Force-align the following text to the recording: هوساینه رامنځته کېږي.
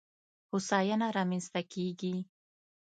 هوساینه 0.49 1.07
رامنځته 1.17 1.61
کېږي. 1.71 2.15